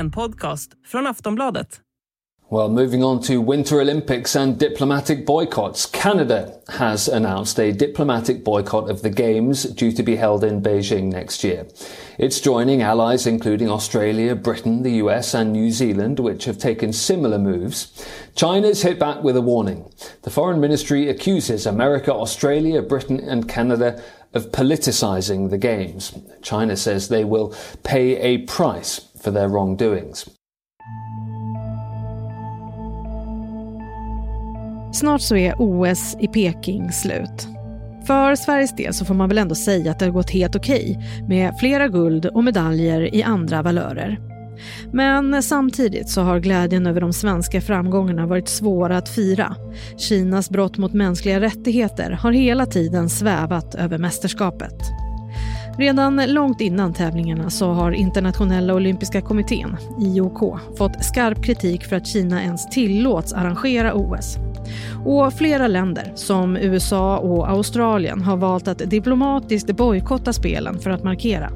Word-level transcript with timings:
en 0.00 0.10
podcast 0.10 0.70
från 0.86 1.06
Aftonbladet. 1.06 1.80
Well, 2.52 2.68
moving 2.68 3.04
on 3.04 3.20
to 3.22 3.40
Winter 3.40 3.80
Olympics 3.80 4.36
and 4.36 4.58
diplomatic 4.58 5.24
boycotts. 5.26 5.86
Canada 5.86 6.52
has 6.68 7.08
announced 7.08 7.60
a 7.60 7.72
diplomatic 7.72 8.44
boycott 8.44 8.90
of 8.90 9.02
the 9.02 9.10
Games 9.10 9.62
due 9.62 9.92
to 9.92 10.02
be 10.02 10.16
held 10.16 10.42
in 10.42 10.62
Beijing 10.62 11.12
next 11.12 11.44
year. 11.44 11.66
It's 12.18 12.40
joining 12.40 12.82
allies 12.82 13.26
including 13.26 13.70
Australia, 13.70 14.34
Britain, 14.34 14.82
the 14.82 15.02
US, 15.02 15.34
and 15.34 15.52
New 15.52 15.70
Zealand, 15.70 16.18
which 16.18 16.46
have 16.46 16.58
taken 16.58 16.92
similar 16.92 17.38
moves. 17.38 18.04
China's 18.34 18.82
hit 18.82 18.98
back 18.98 19.22
with 19.22 19.36
a 19.36 19.42
warning. 19.42 19.84
The 20.22 20.30
Foreign 20.30 20.60
Ministry 20.60 21.08
accuses 21.08 21.66
America, 21.66 22.12
Australia, 22.12 22.82
Britain, 22.82 23.20
and 23.20 23.48
Canada 23.48 24.02
of 24.34 24.50
politicizing 24.50 25.50
the 25.50 25.58
Games. 25.58 26.18
China 26.42 26.76
says 26.76 27.08
they 27.08 27.24
will 27.24 27.54
pay 27.82 28.16
a 28.16 28.38
price 28.38 29.09
for 29.20 29.32
their 29.32 29.48
wrongdoings. 29.48 30.26
Snart 34.92 35.20
så 35.20 35.36
är 35.36 35.54
OS 35.58 36.16
i 36.20 36.28
Peking 36.28 36.92
slut. 36.92 37.48
För 38.06 38.34
Sveriges 38.34 38.76
del 38.76 38.94
så 38.94 39.04
får 39.04 39.14
man 39.14 39.28
väl 39.28 39.38
ändå 39.38 39.54
säga 39.54 39.90
att 39.90 39.98
det 39.98 40.04
har 40.04 40.12
gått 40.12 40.30
helt 40.30 40.56
okej 40.56 40.98
med 41.28 41.58
flera 41.58 41.88
guld 41.88 42.26
och 42.26 42.44
medaljer 42.44 43.14
i 43.14 43.22
andra 43.22 43.62
valörer. 43.62 44.20
Men 44.92 45.42
samtidigt 45.42 46.08
så 46.08 46.20
har 46.20 46.38
glädjen 46.38 46.86
över 46.86 47.00
de 47.00 47.12
svenska 47.12 47.60
framgångarna 47.60 48.26
varit 48.26 48.48
svåra 48.48 48.96
att 48.96 49.08
fira. 49.08 49.56
Kinas 49.96 50.50
brott 50.50 50.78
mot 50.78 50.92
mänskliga 50.92 51.40
rättigheter 51.40 52.10
har 52.10 52.32
hela 52.32 52.66
tiden 52.66 53.08
svävat 53.08 53.74
över 53.74 53.98
mästerskapet. 53.98 54.99
Redan 55.78 56.22
långt 56.26 56.60
innan 56.60 56.92
tävlingarna 56.92 57.50
så 57.50 57.72
har 57.72 57.92
Internationella 57.92 58.74
olympiska 58.74 59.20
kommittén, 59.20 59.76
IOK, 60.00 60.58
fått 60.78 61.04
skarp 61.04 61.44
kritik 61.44 61.84
för 61.84 61.96
att 61.96 62.06
Kina 62.06 62.42
ens 62.42 62.70
tillåts 62.70 63.32
arrangera 63.32 63.94
OS. 63.94 64.36
Och 65.04 65.32
flera 65.32 65.66
länder, 65.66 66.12
som 66.14 66.56
USA 66.56 67.18
och 67.18 67.48
Australien, 67.48 68.22
har 68.22 68.36
valt 68.36 68.68
att 68.68 68.90
diplomatiskt 68.90 69.76
bojkotta 69.76 70.32
spelen 70.32 70.78
för 70.78 70.90
att 70.90 71.04
markera. 71.04 71.50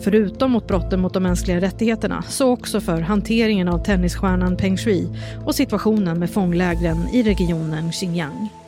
Förutom 0.00 0.50
mot 0.50 0.68
brotten 0.68 1.00
mot 1.00 1.14
de 1.14 1.22
mänskliga 1.22 1.60
rättigheterna, 1.60 2.22
så 2.28 2.52
också 2.52 2.80
för 2.80 3.00
hanteringen 3.00 3.68
av 3.68 3.78
tennisstjärnan 3.78 4.56
Peng 4.56 4.76
Shui 4.76 5.08
och 5.44 5.54
situationen 5.54 6.18
med 6.18 6.30
fånglägren 6.30 7.08
i 7.12 7.22
regionen 7.22 7.92
Xinjiang. 7.92 8.61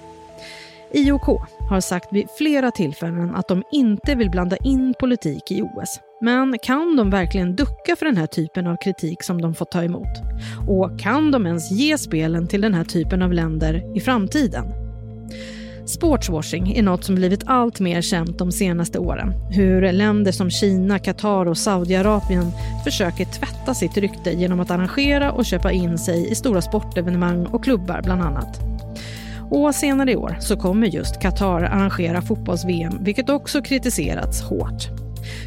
IOK 0.95 1.41
har 1.71 1.81
sagt 1.81 2.13
vid 2.13 2.27
flera 2.39 2.71
tillfällen 2.71 3.35
att 3.35 3.49
de 3.49 3.63
inte 3.73 4.15
vill 4.15 4.31
blanda 4.31 4.57
in 4.57 4.95
politik 5.01 5.51
i 5.51 5.63
OS. 5.63 6.01
Men 6.21 6.59
kan 6.63 6.97
de 6.97 7.11
verkligen 7.11 7.57
ducka 7.57 7.97
för 7.99 8.07
den 8.07 8.17
här 8.17 8.27
typen 8.27 8.67
av 8.67 8.77
kritik 8.77 9.23
som 9.23 9.43
de 9.43 9.55
fått 9.55 9.71
ta 9.71 9.85
emot? 9.85 10.09
Och 10.69 11.01
kan 11.01 11.31
de 11.31 11.47
ens 11.47 11.71
ge 11.71 11.99
spelen 11.99 12.49
till 12.49 12.61
den 12.61 12.75
här 12.75 12.85
typen 12.85 13.23
av 13.23 13.33
länder 13.33 13.97
i 13.97 14.01
framtiden? 14.01 14.65
Sportswashing 15.87 16.73
är 16.77 16.83
något 16.83 17.05
som 17.05 17.15
blivit 17.15 17.43
allt 17.47 17.81
mer 17.81 18.03
känt 18.03 18.39
de 18.39 18.53
senaste 18.53 18.99
åren. 18.99 19.33
Hur 19.51 19.93
länder 19.93 20.33
som 20.33 20.51
Kina, 20.51 20.99
Qatar 20.99 21.47
och 21.47 21.59
Saudiarabien 21.59 22.51
försöker 22.85 23.25
tvätta 23.25 23.75
sitt 23.75 23.97
rykte 23.97 24.31
genom 24.31 24.61
att 24.61 24.71
arrangera 24.71 25.33
och 25.33 25.45
köpa 25.45 25.73
in 25.73 25.99
sig 25.99 26.31
i 26.31 26.35
stora 26.35 26.63
sportevenemang 26.63 27.47
och 27.47 27.65
klubbar 27.65 28.01
bland 28.05 28.23
annat. 28.23 28.64
Och 29.51 29.75
senare 29.75 30.13
i 30.13 30.17
år 30.17 30.37
så 30.41 30.57
kommer 30.57 30.87
just 30.87 31.21
Qatar 31.21 31.63
arrangera 31.63 32.23
fotbolls-VM, 32.23 32.99
vilket 33.01 33.31
också 33.31 33.63
kritiserats 33.63 34.43
hårt. 34.43 34.89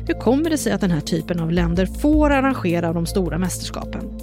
Hur 0.08 0.14
kommer 0.14 0.50
det 0.50 0.58
sig 0.58 0.72
att 0.72 0.82
den 0.82 0.92
här 0.92 1.02
typen 1.02 1.40
av 1.40 1.52
länder 1.52 1.86
får 1.86 2.30
arrangera 2.30 2.94
de 2.94 3.06
stora 3.06 3.38
mästerskapen? 3.38 4.20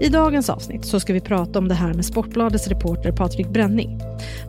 I 0.00 0.08
dagens 0.08 0.50
avsnitt 0.50 0.84
så 0.84 1.00
ska 1.00 1.12
vi 1.12 1.20
prata 1.20 1.58
om 1.58 1.68
det 1.68 1.74
här 1.74 1.94
med 1.94 2.04
Sportbladets 2.04 2.68
reporter 2.68 3.12
Patrik 3.12 3.48
Bränning. 3.48 4.00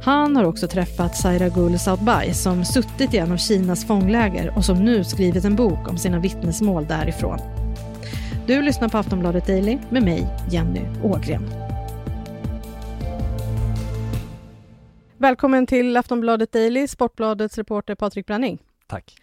Han 0.04 0.36
har 0.36 0.44
också 0.44 0.68
träffat 0.68 1.18
Saira 1.18 1.50
Gul 1.50 1.80
Southby 1.80 2.34
som 2.34 2.66
suttit 2.66 3.14
i 3.14 3.18
en 3.18 3.32
av 3.32 3.38
Kinas 3.38 3.86
fångläger 3.86 4.54
och 4.56 4.66
som 4.66 4.86
nu 4.86 5.04
skrivit 5.04 5.46
en 5.46 5.56
bok 5.56 5.90
om 5.90 5.98
sina 5.98 6.20
vittnesmål 6.20 6.86
därifrån. 6.86 7.40
Du 8.48 8.62
lyssnar 8.62 8.90
på 8.90 8.98
Aftonbladet 8.98 9.48
Daily 9.48 9.78
med 9.90 10.04
mig, 10.04 10.28
Jenny 10.50 10.82
Ågren. 11.04 11.61
Välkommen 15.22 15.68
till 15.68 15.98
Aftonbladet 15.98 16.52
Daily, 16.52 16.88
Sportbladets 16.88 17.58
reporter 17.58 17.96
Patrik 17.96 18.26
Branning. 18.26 18.60
Tack. 18.88 19.16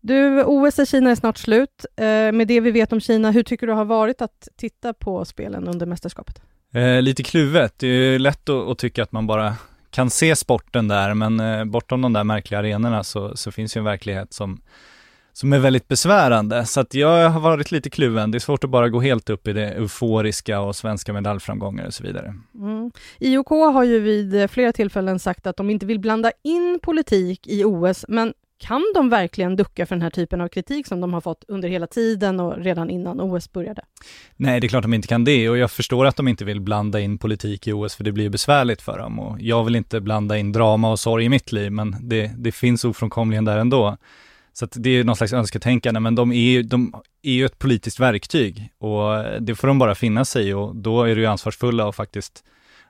Du, 0.00 0.44
OS 0.44 0.78
i 0.78 0.86
Kina 0.86 1.10
är 1.10 1.14
snart 1.14 1.38
slut. 1.38 1.86
Eh, 1.96 2.04
med 2.06 2.48
det 2.48 2.60
vi 2.60 2.70
vet 2.70 2.92
om 2.92 3.00
Kina, 3.00 3.30
hur 3.30 3.42
tycker 3.42 3.66
du 3.66 3.72
har 3.72 3.84
varit 3.84 4.22
att 4.22 4.48
titta 4.56 4.92
på 4.92 5.24
spelen 5.24 5.68
under 5.68 5.86
mästerskapet? 5.86 6.42
Eh, 6.74 7.02
lite 7.02 7.22
kluvet. 7.22 7.74
Det 7.78 7.86
är 7.86 8.18
lätt 8.18 8.48
att, 8.48 8.68
att, 8.68 8.78
tycka 8.78 9.02
att 9.02 9.12
man 9.12 9.26
bara 9.26 9.54
kan 9.90 10.10
se 10.10 10.36
sporten 10.36 10.88
där, 10.88 11.14
men 11.14 11.40
eh, 11.40 11.64
bortom 11.64 12.02
de 12.02 12.12
där 12.12 12.24
märkliga 12.24 12.58
arenorna 12.58 13.04
så, 13.04 13.36
så 13.36 13.52
finns 13.52 13.76
ju 13.76 13.78
en 13.78 13.84
verklighet 13.84 14.32
som 14.32 14.60
som 15.32 15.52
är 15.52 15.58
väldigt 15.58 15.88
besvärande. 15.88 16.66
Så 16.66 16.80
att 16.80 16.94
jag 16.94 17.30
har 17.30 17.40
varit 17.40 17.70
lite 17.70 17.90
kluven. 17.90 18.30
Det 18.30 18.38
är 18.38 18.40
svårt 18.40 18.64
att 18.64 18.70
bara 18.70 18.88
gå 18.88 19.00
helt 19.00 19.30
upp 19.30 19.48
i 19.48 19.52
det 19.52 19.70
euforiska 19.70 20.60
och 20.60 20.76
svenska 20.76 21.12
medaljframgångar 21.12 21.86
och 21.86 21.94
så 21.94 22.02
vidare. 22.02 22.34
Mm. 22.54 22.75
IOK 23.20 23.48
har 23.48 23.84
ju 23.84 24.00
vid 24.00 24.34
eh, 24.34 24.48
flera 24.48 24.72
tillfällen 24.72 25.18
sagt 25.18 25.46
att 25.46 25.56
de 25.56 25.70
inte 25.70 25.86
vill 25.86 26.00
blanda 26.00 26.32
in 26.42 26.78
politik 26.82 27.46
i 27.46 27.64
OS, 27.64 28.04
men 28.08 28.34
kan 28.58 28.82
de 28.94 29.08
verkligen 29.08 29.56
ducka 29.56 29.86
för 29.86 29.94
den 29.94 30.02
här 30.02 30.10
typen 30.10 30.40
av 30.40 30.48
kritik 30.48 30.86
som 30.86 31.00
de 31.00 31.12
har 31.12 31.20
fått 31.20 31.44
under 31.48 31.68
hela 31.68 31.86
tiden 31.86 32.40
och 32.40 32.58
redan 32.58 32.90
innan 32.90 33.20
OS 33.20 33.52
började? 33.52 33.82
Nej, 34.36 34.60
det 34.60 34.66
är 34.66 34.68
klart 34.68 34.82
de 34.82 34.94
inte 34.94 35.08
kan 35.08 35.24
det 35.24 35.48
och 35.48 35.58
jag 35.58 35.70
förstår 35.70 36.06
att 36.06 36.16
de 36.16 36.28
inte 36.28 36.44
vill 36.44 36.60
blanda 36.60 37.00
in 37.00 37.18
politik 37.18 37.66
i 37.66 37.72
OS 37.72 37.94
för 37.94 38.04
det 38.04 38.12
blir 38.12 38.30
besvärligt 38.30 38.82
för 38.82 38.98
dem 38.98 39.18
och 39.18 39.40
jag 39.40 39.64
vill 39.64 39.76
inte 39.76 40.00
blanda 40.00 40.38
in 40.38 40.52
drama 40.52 40.90
och 40.90 41.00
sorg 41.00 41.24
i 41.24 41.28
mitt 41.28 41.52
liv 41.52 41.72
men 41.72 41.96
det, 42.00 42.30
det 42.36 42.52
finns 42.52 42.84
ofrånkomligen 42.84 43.44
där 43.44 43.58
ändå. 43.58 43.96
Så 44.52 44.64
att 44.64 44.72
det 44.76 44.90
är 44.90 45.04
någon 45.04 45.16
slags 45.16 45.32
önsketänkande, 45.32 46.00
men 46.00 46.14
de 46.14 46.32
är, 46.32 46.50
ju, 46.50 46.62
de 46.62 46.94
är 47.22 47.32
ju 47.32 47.44
ett 47.44 47.58
politiskt 47.58 48.00
verktyg 48.00 48.70
och 48.78 49.24
det 49.40 49.54
får 49.54 49.68
de 49.68 49.78
bara 49.78 49.94
finna 49.94 50.24
sig 50.24 50.48
i 50.48 50.52
och 50.52 50.76
då 50.76 51.02
är 51.02 51.14
det 51.14 51.20
ju 51.20 51.26
ansvarsfulla 51.26 51.88
att 51.88 51.96
faktiskt 51.96 52.44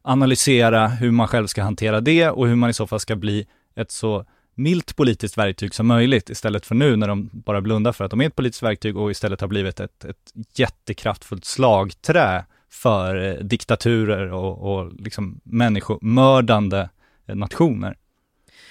analysera 0.06 0.89
hur 0.89 1.11
man 1.11 1.28
själv 1.28 1.47
ska 1.47 1.62
hantera 1.62 2.00
det 2.00 2.31
och 2.31 2.49
hur 2.49 2.55
man 2.55 2.71
i 2.71 2.72
så 2.72 2.87
fall 2.87 3.00
ska 3.00 3.17
bli 3.17 3.47
ett 3.75 3.91
så 3.91 4.25
milt 4.55 4.97
politiskt 4.97 5.39
verktyg 5.39 5.75
som 5.75 5.87
möjligt 5.87 6.31
istället 6.31 6.67
för 6.67 6.75
nu 6.75 6.97
när 6.97 7.09
de 7.09 7.31
bara 7.33 7.61
blundar 7.61 7.93
för 7.93 8.05
att 8.05 8.11
de 8.11 8.21
är 8.21 8.27
ett 8.27 8.37
politiskt 8.37 8.62
verktyg 8.62 8.97
och 8.97 9.11
istället 9.11 9.41
har 9.41 9.49
blivit 9.49 9.81
ett, 9.81 10.05
ett 10.05 10.33
jättekraftfullt 10.55 11.44
slagträ 11.44 12.44
för 12.71 13.28
eh, 13.28 13.34
diktaturer 13.34 14.33
och, 14.33 14.78
och 14.78 14.93
liksom 14.93 15.41
människomördande 15.44 16.88
eh, 17.27 17.37
nationer. 17.37 17.97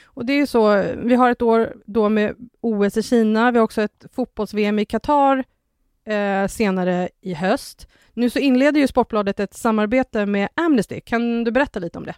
Och 0.04 0.26
det 0.26 0.34
är 0.34 0.38
ju 0.38 0.48
så, 0.48 0.84
vi 1.04 1.16
har 1.16 1.32
ett 1.32 1.42
år 1.42 1.74
då 1.86 2.10
med 2.10 2.36
OS 2.62 2.98
i 2.98 3.04
Kina, 3.04 3.52
vi 3.52 3.58
har 3.58 3.64
också 3.64 3.82
ett 3.82 4.06
fotbolls-VM 4.16 4.80
i 4.80 4.86
Qatar 4.86 5.44
eh, 6.06 6.48
senare 6.48 7.10
i 7.22 7.34
höst. 7.34 7.88
Nu 8.14 8.30
så 8.30 8.40
inleder 8.40 8.80
ju 8.80 8.88
Sportbladet 8.88 9.40
ett 9.40 9.54
samarbete 9.54 10.26
med 10.26 10.50
Amnesty. 10.56 11.02
Kan 11.02 11.44
du 11.44 11.52
berätta 11.52 11.80
lite 11.80 11.98
om 11.98 12.06
det? 12.06 12.16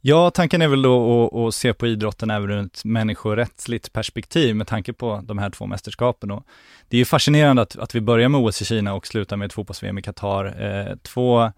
Ja, 0.00 0.30
tanken 0.30 0.62
är 0.62 0.68
väl 0.68 0.82
då 0.82 1.26
att, 1.26 1.34
att, 1.34 1.54
se 1.54 1.72
på 1.72 1.86
idrotten 1.86 2.30
även 2.30 2.50
ur 2.50 2.66
ett 2.66 2.84
människorättsligt 2.84 3.92
perspektiv 3.92 4.56
med 4.56 4.66
tanke 4.66 4.92
på 4.92 5.20
de 5.24 5.38
här 5.38 5.50
två 5.50 5.66
mästerskapen. 5.66 6.30
Och 6.30 6.44
det 6.88 6.96
är 6.96 6.98
ju 6.98 7.04
fascinerande 7.04 7.62
att, 7.62 7.78
att 7.78 7.94
vi 7.94 8.00
börjar 8.00 8.28
med 8.28 8.40
OS 8.40 8.62
i 8.62 8.64
Kina 8.64 8.94
och 8.94 9.06
slutar 9.06 9.36
med 9.36 9.46
ett 9.46 9.52
fotbolls-VM 9.52 9.98
i 9.98 10.02
Qatar. 10.02 10.44
Eh, 10.62 10.96
två 10.96 11.52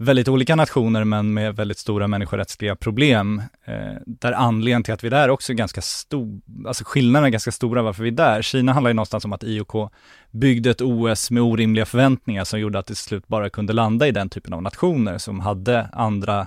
väldigt 0.00 0.28
olika 0.28 0.56
nationer 0.56 1.04
men 1.04 1.34
med 1.34 1.56
väldigt 1.56 1.78
stora 1.78 2.08
människorättsliga 2.08 2.76
problem. 2.76 3.42
Eh, 3.64 3.74
där 4.06 4.32
anledningen 4.32 4.82
till 4.82 4.94
att 4.94 5.04
vi 5.04 5.06
är 5.06 5.10
där 5.10 5.30
också 5.30 5.52
är 5.52 5.54
ganska 5.54 5.80
stor, 5.80 6.40
alltså 6.66 6.84
skillnaderna 6.86 7.26
är 7.26 7.30
ganska 7.30 7.52
stora 7.52 7.82
varför 7.82 8.02
vi 8.02 8.08
är 8.08 8.12
där. 8.12 8.42
Kina 8.42 8.72
handlar 8.72 8.90
ju 8.90 8.94
någonstans 8.94 9.24
om 9.24 9.32
att 9.32 9.44
IOK 9.44 9.92
byggde 10.30 10.70
ett 10.70 10.80
OS 10.80 11.30
med 11.30 11.42
orimliga 11.42 11.86
förväntningar 11.86 12.44
som 12.44 12.60
gjorde 12.60 12.78
att 12.78 12.86
det 12.86 12.94
till 12.94 13.02
slut 13.02 13.28
bara 13.28 13.50
kunde 13.50 13.72
landa 13.72 14.08
i 14.08 14.10
den 14.10 14.28
typen 14.28 14.52
av 14.52 14.62
nationer 14.62 15.18
som 15.18 15.40
hade 15.40 15.88
andra 15.92 16.46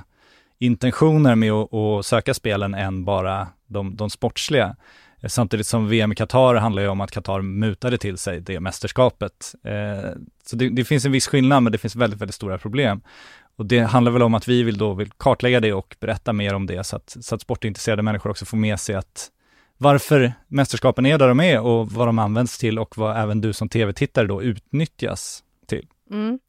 intentioner 0.60 1.36
med 1.36 1.52
att, 1.52 1.74
att 1.74 2.06
söka 2.06 2.34
spelen 2.34 2.74
än 2.74 3.06
bara 3.06 3.48
de, 3.68 3.96
de 3.96 4.10
sportsliga. 4.10 4.76
Eh, 5.24 5.28
samtidigt 5.28 5.68
som 5.68 5.88
VM 5.90 6.12
i 6.12 6.16
Qatar 6.16 6.56
handlar 6.56 6.82
ju 6.82 6.88
om 6.88 7.02
att 7.02 7.12
Qatar 7.12 7.42
mutade 7.42 7.98
till 7.98 8.18
sig 8.18 8.42
det 8.42 8.60
mästerskapet. 8.60 9.56
Eh, 9.64 10.12
så 10.46 10.56
det, 10.56 10.70
det, 10.70 10.86
finns 10.86 11.06
en 11.06 11.12
viss 11.12 11.28
skillnad, 11.28 11.64
men 11.64 11.72
det 11.72 11.78
finns 11.78 11.96
väldigt, 11.96 12.22
väldigt 12.22 12.36
stora 12.36 12.58
problem. 12.58 13.02
Och 13.56 13.66
det 13.66 13.80
handlar 13.80 14.12
väl 14.12 14.22
om 14.22 14.34
att 14.34 14.48
vi 14.48 14.64
vill 14.64 14.78
då 14.78 14.94
vill 14.94 15.10
kartlägga 15.18 15.60
det 15.60 15.74
och 15.74 15.96
berätta 16.00 16.34
mer 16.34 16.54
om 16.54 16.66
det 16.66 16.84
så 16.84 16.96
att, 16.96 17.18
så 17.22 17.36
att 17.36 17.42
sportintresserade 17.42 18.02
människor 18.02 18.30
också 18.30 18.46
får 18.46 18.58
med 18.58 18.80
sig 18.80 18.96
att 18.96 19.30
varför 19.78 20.34
mästerskapen 20.48 21.06
är 21.06 21.18
där 21.18 21.28
de 21.28 21.40
är 21.40 21.62
och 21.62 21.92
vad 21.92 22.08
de 22.08 22.20
används 22.20 22.58
till 22.58 22.80
och 22.80 22.98
vad 22.98 23.18
även 23.18 23.42
du 23.42 23.54
som 23.54 23.70
tv-tittare 23.70 24.28
då 24.28 24.44
utnyttjas 24.44 25.44
till. 25.68 25.88
Mm. 26.12 26.40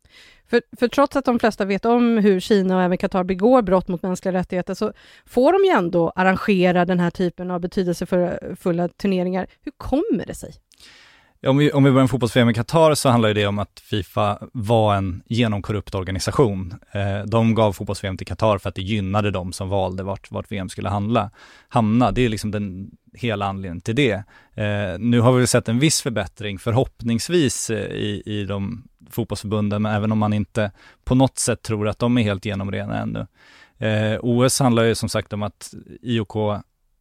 För, 0.46 0.62
för, 0.78 0.88
trots 0.88 1.16
att 1.16 1.24
de 1.24 1.38
flesta 1.38 1.64
vet 1.64 1.84
om 1.84 2.18
hur 2.18 2.40
Kina 2.40 2.76
och 2.76 2.82
även 2.82 2.98
Qatar 2.98 3.24
begår 3.24 3.62
brott 3.62 3.88
mot 3.88 4.02
mänskliga 4.02 4.32
rättigheter 4.32 4.74
så 4.74 4.92
får 5.26 5.52
de 5.52 5.64
ju 5.64 5.70
ändå 5.70 6.10
arrangera 6.10 6.84
den 6.84 7.00
här 7.00 7.10
typen 7.10 7.50
av 7.50 7.60
betydelsefulla 7.60 8.88
turneringar. 8.88 9.46
Hur 9.62 9.72
kommer 9.76 10.26
det 10.26 10.34
sig? 10.34 10.54
Om 11.46 11.56
vi, 11.56 11.72
om 11.72 11.84
vi 11.84 11.90
börjar 11.90 12.02
med 12.02 12.10
fotbolls-VM 12.10 12.50
i 12.50 12.54
Qatar 12.54 12.94
så 12.94 13.08
handlar 13.08 13.34
det 13.34 13.46
om 13.46 13.58
att 13.58 13.80
Fifa 13.80 14.38
var 14.52 14.94
en 14.94 15.22
genomkorrupt 15.26 15.94
organisation. 15.94 16.74
Eh, 16.92 17.22
de 17.26 17.54
gav 17.54 17.72
fotbolls-VM 17.72 18.16
till 18.16 18.26
Qatar 18.26 18.58
för 18.58 18.68
att 18.68 18.74
det 18.74 18.82
gynnade 18.82 19.30
dem 19.30 19.52
som 19.52 19.68
valde 19.68 20.02
vart, 20.02 20.30
vart 20.30 20.52
VM 20.52 20.68
skulle 20.68 20.88
handla, 20.88 21.30
hamna. 21.68 22.10
Det 22.10 22.22
är 22.22 22.28
liksom 22.28 22.50
den 22.50 22.90
hela 23.14 23.46
anledningen 23.46 23.80
till 23.80 23.96
det. 23.96 24.12
Eh, 24.54 24.98
nu 24.98 25.20
har 25.20 25.32
vi 25.32 25.46
sett 25.46 25.68
en 25.68 25.78
viss 25.78 26.02
förbättring 26.02 26.58
förhoppningsvis 26.58 27.70
eh, 27.70 27.92
i, 27.92 28.22
i 28.26 28.44
de 28.44 28.88
fotbollsförbunden, 29.10 29.82
men 29.82 29.94
även 29.94 30.12
om 30.12 30.18
man 30.18 30.32
inte 30.32 30.70
på 31.04 31.14
något 31.14 31.38
sätt 31.38 31.62
tror 31.62 31.88
att 31.88 31.98
de 31.98 32.18
är 32.18 32.22
helt 32.22 32.44
genomrena 32.44 32.98
ännu. 32.98 33.26
Eh, 33.78 34.18
OS 34.22 34.60
handlar 34.60 34.82
ju 34.82 34.94
som 34.94 35.08
sagt 35.08 35.32
om 35.32 35.42
att 35.42 35.74
IOK 36.02 36.36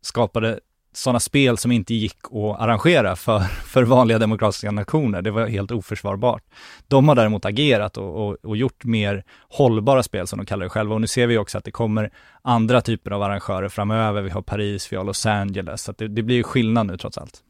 skapade 0.02 0.60
sådana 0.94 1.20
spel 1.20 1.58
som 1.58 1.72
inte 1.72 1.94
gick 1.94 2.18
att 2.26 2.62
arrangera 2.62 3.16
för, 3.16 3.40
för 3.66 3.84
vanliga 3.84 4.20
demokratiska 4.20 4.72
nationer. 4.72 5.22
Det 5.22 5.32
var 5.32 5.48
helt 5.48 5.72
oförsvarbart. 5.72 6.44
De 6.88 7.08
har 7.08 7.16
däremot 7.16 7.46
agerat 7.46 7.98
och, 7.98 8.28
och, 8.28 8.38
och, 8.44 8.58
gjort 8.58 8.84
mer 8.84 9.24
hållbara 9.50 10.04
spel 10.04 10.28
som 10.28 10.40
de 10.40 10.46
kallar 10.46 10.64
det 10.64 10.70
själva 10.70 10.96
och 10.96 11.02
nu 11.02 11.08
ser 11.08 11.28
vi 11.28 11.38
också 11.38 11.58
att 11.58 11.64
det 11.64 11.72
kommer 11.72 12.12
andra 12.42 12.82
typer 12.82 13.12
av 13.12 13.24
arrangörer 13.24 13.70
framöver. 13.70 14.22
Vi 14.22 14.30
har 14.30 14.42
Paris, 14.42 14.92
vi 14.92 14.98
har 14.98 15.04
Los 15.04 15.26
Angeles, 15.26 15.84
så 15.84 15.92
det, 15.92 16.08
det 16.08 16.24
blir 16.24 16.44
skillnad 16.44 16.88
nu 16.88 16.98
trots 16.98 17.18
allt. 17.18 17.44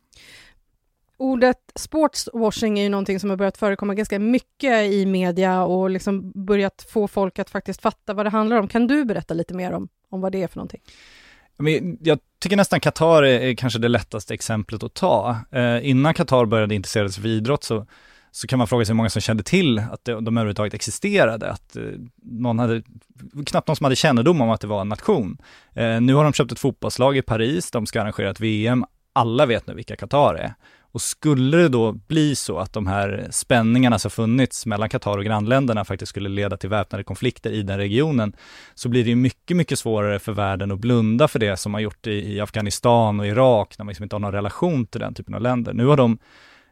Ordet 1.17 1.57
sportswashing 1.75 2.79
är 2.79 2.83
ju 2.83 2.89
någonting 2.89 3.19
som 3.19 3.29
har 3.29 3.37
börjat 3.37 3.57
förekomma 3.57 3.93
ganska 3.93 4.19
mycket 4.19 4.91
i 4.91 5.05
media 5.05 5.63
och 5.63 5.89
liksom 5.89 6.31
börjat 6.45 6.85
få 6.89 7.07
folk 7.07 7.39
att 7.39 7.49
faktiskt 7.49 7.81
fatta 7.81 8.13
vad 8.13 8.25
det 8.25 8.29
handlar 8.29 8.57
om. 8.57 8.67
Kan 8.67 8.87
du 8.87 9.05
berätta 9.05 9.33
lite 9.33 9.53
mer 9.53 9.71
om, 9.71 9.87
om 10.09 10.21
vad 10.21 10.31
det 10.31 10.43
är 10.43 10.47
för 10.47 10.57
någonting? 10.57 10.81
Jag 11.99 12.19
tycker 12.39 12.57
nästan 12.57 12.79
Qatar 12.79 13.23
är, 13.23 13.55
kanske 13.55 13.79
det 13.79 13.87
lättaste 13.87 14.33
exemplet 14.33 14.83
att 14.83 14.93
ta. 14.93 15.37
Eh, 15.51 15.89
innan 15.89 16.13
Qatar 16.13 16.45
började 16.45 16.75
intressera 16.75 17.09
sig 17.09 17.21
för 17.21 17.29
idrott 17.29 17.63
så, 17.63 17.85
så 18.31 18.47
kan 18.47 18.59
man 18.59 18.67
fråga 18.67 18.85
sig 18.85 18.93
hur 18.93 18.97
många 18.97 19.09
som 19.09 19.21
kände 19.21 19.43
till 19.43 19.79
att 19.79 20.05
de, 20.05 20.25
de 20.25 20.37
överhuvudtaget 20.37 20.73
existerade, 20.73 21.51
att 21.51 21.75
eh, 21.75 21.83
någon 22.23 22.59
hade, 22.59 22.81
knappt 23.45 23.67
någon 23.67 23.75
som 23.75 23.83
hade 23.83 23.95
kännedom 23.95 24.41
om 24.41 24.49
att 24.49 24.61
det 24.61 24.67
var 24.67 24.81
en 24.81 24.89
nation. 24.89 25.37
Eh, 25.73 26.01
nu 26.01 26.13
har 26.13 26.23
de 26.23 26.33
köpt 26.33 26.51
ett 26.51 26.59
fotbollslag 26.59 27.17
i 27.17 27.21
Paris, 27.21 27.71
de 27.71 27.85
ska 27.85 28.01
arrangera 28.01 28.29
ett 28.29 28.39
VM, 28.39 28.85
alla 29.13 29.45
vet 29.45 29.67
nu 29.67 29.73
vilka 29.73 29.95
Qatar 29.95 30.35
är. 30.35 30.53
Och 30.93 31.01
skulle 31.01 31.57
det 31.57 31.69
då 31.69 31.91
bli 31.91 32.35
så 32.35 32.57
att 32.57 32.73
de 32.73 32.87
här 32.87 33.27
spänningarna 33.31 33.99
som 33.99 34.11
funnits 34.11 34.65
mellan 34.65 34.89
Qatar 34.89 35.17
och 35.17 35.25
grannländerna 35.25 35.85
faktiskt 35.85 36.09
skulle 36.09 36.29
leda 36.29 36.57
till 36.57 36.69
väpnade 36.69 37.03
konflikter 37.03 37.51
i 37.51 37.63
den 37.63 37.77
regionen, 37.77 38.33
så 38.75 38.89
blir 38.89 39.03
det 39.03 39.09
ju 39.09 39.15
mycket, 39.15 39.57
mycket 39.57 39.79
svårare 39.79 40.19
för 40.19 40.31
världen 40.31 40.71
att 40.71 40.79
blunda 40.79 41.27
för 41.27 41.39
det 41.39 41.57
som 41.57 41.71
man 41.71 41.81
gjort 41.81 42.07
i, 42.07 42.33
i 42.33 42.41
Afghanistan 42.41 43.19
och 43.19 43.27
Irak, 43.27 43.75
när 43.77 43.85
man 43.85 43.91
liksom 43.91 44.03
inte 44.03 44.15
har 44.15 44.19
någon 44.19 44.31
relation 44.31 44.85
till 44.85 45.01
den 45.01 45.13
typen 45.13 45.35
av 45.35 45.41
länder. 45.41 45.73
Nu 45.73 45.85
har 45.85 45.97
de 45.97 46.17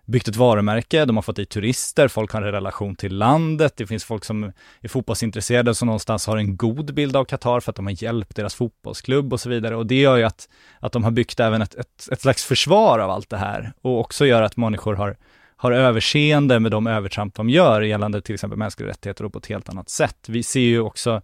byggt 0.05 0.27
ett 0.27 0.35
varumärke, 0.35 1.05
de 1.05 1.17
har 1.17 1.21
fått 1.21 1.35
dit 1.35 1.49
turister, 1.49 2.07
folk 2.07 2.31
har 2.31 2.41
en 2.41 2.51
relation 2.51 2.95
till 2.95 3.17
landet, 3.17 3.73
det 3.77 3.87
finns 3.87 4.03
folk 4.03 4.25
som 4.25 4.51
är 4.81 4.87
fotbollsintresserade 4.87 5.75
som 5.75 5.85
någonstans 5.85 6.27
har 6.27 6.37
en 6.37 6.57
god 6.57 6.93
bild 6.93 7.15
av 7.15 7.25
Qatar 7.25 7.59
för 7.59 7.71
att 7.71 7.75
de 7.75 7.85
har 7.85 8.03
hjälpt 8.03 8.35
deras 8.35 8.55
fotbollsklubb 8.55 9.33
och 9.33 9.39
så 9.39 9.49
vidare. 9.49 9.75
Och 9.75 9.85
det 9.85 9.99
gör 9.99 10.17
ju 10.17 10.23
att, 10.23 10.49
att 10.79 10.91
de 10.91 11.03
har 11.03 11.11
byggt 11.11 11.39
även 11.39 11.61
ett, 11.61 11.75
ett, 11.75 12.07
ett 12.11 12.21
slags 12.21 12.45
försvar 12.45 12.99
av 12.99 13.09
allt 13.09 13.29
det 13.29 13.37
här 13.37 13.73
och 13.81 13.99
också 13.99 14.25
gör 14.25 14.41
att 14.41 14.57
människor 14.57 14.93
har 14.95 15.17
har 15.61 15.71
överseende 15.71 16.59
med 16.59 16.71
de 16.71 16.87
övertramp 16.87 17.35
de 17.35 17.49
gör 17.49 17.81
gällande 17.81 18.21
till 18.21 18.33
exempel 18.33 18.59
mänskliga 18.59 18.89
rättigheter 18.89 19.25
och 19.25 19.33
på 19.33 19.39
ett 19.39 19.45
helt 19.45 19.69
annat 19.69 19.89
sätt. 19.89 20.17
Vi 20.27 20.43
ser 20.43 20.59
ju 20.59 20.79
också 20.79 21.21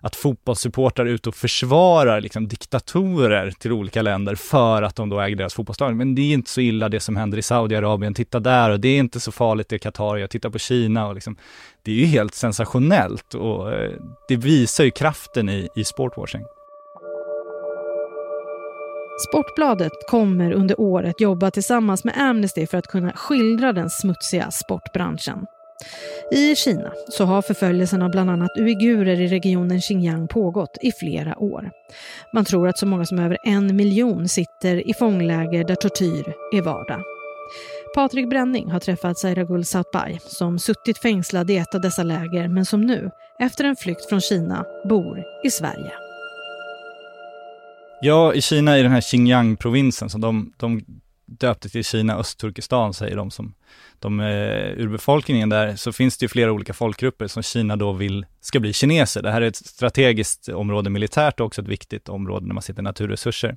att 0.00 0.16
fotbollssupportrar 0.16 1.06
är 1.06 1.10
ute 1.10 1.28
och 1.28 1.34
försvarar 1.34 2.20
liksom 2.20 2.48
diktatorer 2.48 3.50
till 3.50 3.72
olika 3.72 4.02
länder 4.02 4.34
för 4.34 4.82
att 4.82 4.96
de 4.96 5.08
då 5.08 5.20
äger 5.20 5.36
deras 5.36 5.54
fotbollslag. 5.54 5.96
Men 5.96 6.14
det 6.14 6.22
är 6.22 6.34
inte 6.34 6.50
så 6.50 6.60
illa 6.60 6.88
det 6.88 7.00
som 7.00 7.16
händer 7.16 7.38
i 7.38 7.42
Saudiarabien, 7.42 8.14
titta 8.14 8.40
där 8.40 8.70
och 8.70 8.80
det 8.80 8.88
är 8.88 8.98
inte 8.98 9.20
så 9.20 9.32
farligt 9.32 9.72
i 9.72 9.78
Qatar, 9.78 10.16
jag 10.16 10.30
tittar 10.30 10.50
på 10.50 10.58
Kina 10.58 11.06
och 11.06 11.14
liksom, 11.14 11.36
det 11.82 11.90
är 11.90 11.96
ju 11.96 12.06
helt 12.06 12.34
sensationellt 12.34 13.34
och 13.34 13.72
eh, 13.72 13.92
det 14.28 14.36
visar 14.36 14.84
ju 14.84 14.90
kraften 14.90 15.48
i, 15.48 15.68
i 15.76 15.84
sportwashing. 15.84 16.44
Sportbladet 19.28 19.92
kommer 20.10 20.52
under 20.52 20.80
året 20.80 21.20
jobba 21.20 21.50
tillsammans 21.50 22.04
med 22.04 22.14
Amnesty 22.18 22.66
för 22.66 22.78
att 22.78 22.86
kunna 22.86 23.12
skildra 23.12 23.72
den 23.72 23.90
smutsiga 23.90 24.50
sportbranschen. 24.50 25.46
I 26.32 26.56
Kina 26.56 26.92
så 27.08 27.24
har 27.24 27.42
förföljelsen 27.42 28.02
av 28.02 28.10
bland 28.10 28.30
annat 28.30 28.50
uigurer 28.58 29.20
i 29.20 29.26
regionen 29.26 29.80
Xinjiang 29.80 30.28
pågått 30.28 30.78
i 30.82 30.92
flera 30.92 31.38
år. 31.38 31.70
Man 32.34 32.44
tror 32.44 32.68
att 32.68 32.78
så 32.78 32.86
många 32.86 33.04
som 33.04 33.18
över 33.18 33.38
en 33.44 33.76
miljon 33.76 34.28
sitter 34.28 34.90
i 34.90 34.94
fångläger 34.94 35.64
där 35.64 35.74
tortyr 35.74 36.34
är 36.52 36.62
vardag. 36.62 37.02
Patrik 37.94 38.28
Bränning 38.30 38.70
har 38.70 38.80
träffat 38.80 39.18
Sairagul 39.18 39.64
Sautbay 39.64 40.18
som 40.22 40.58
suttit 40.58 40.98
fängslad 40.98 41.50
i 41.50 41.56
ett 41.56 41.74
av 41.74 41.80
dessa 41.80 42.02
läger 42.02 42.48
men 42.48 42.64
som 42.64 42.80
nu, 42.80 43.10
efter 43.38 43.64
en 43.64 43.76
flykt 43.76 44.08
från 44.08 44.20
Kina, 44.20 44.64
bor 44.88 45.24
i 45.44 45.50
Sverige. 45.50 45.92
Ja, 48.00 48.34
i 48.34 48.40
Kina 48.40 48.78
i 48.78 48.82
den 48.82 48.92
här 48.92 49.00
Xinjiang-provinsen 49.00 50.10
som 50.10 50.20
de, 50.20 50.52
de 50.56 50.80
döpte 51.30 51.68
till 51.68 51.84
Kina 51.84 52.16
Östturkestan 52.16 52.94
säger 52.94 53.16
de 53.16 53.30
som 53.30 53.54
de 53.98 54.20
eh, 54.20 54.26
urbefolkningen 54.76 55.48
där, 55.48 55.76
så 55.76 55.92
finns 55.92 56.18
det 56.18 56.24
ju 56.24 56.28
flera 56.28 56.52
olika 56.52 56.72
folkgrupper 56.72 57.26
som 57.26 57.42
Kina 57.42 57.76
då 57.76 57.92
vill 57.92 58.26
ska 58.40 58.60
bli 58.60 58.72
kineser. 58.72 59.22
Det 59.22 59.30
här 59.30 59.40
är 59.42 59.46
ett 59.46 59.56
strategiskt 59.56 60.48
område 60.48 60.90
militärt 60.90 61.40
och 61.40 61.46
också 61.46 61.62
ett 61.62 61.68
viktigt 61.68 62.08
område 62.08 62.46
när 62.46 62.54
man 62.54 62.62
sitter 62.62 62.82
naturresurser. 62.82 63.56